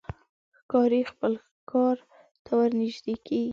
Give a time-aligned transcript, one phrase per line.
[0.57, 1.97] ښکاري خپل ښکار
[2.45, 3.49] ته ورنژدې کېږي.